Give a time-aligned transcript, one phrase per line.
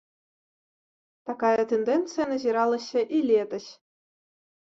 [1.29, 3.69] Такая тэндэнцыя назіралася і летась.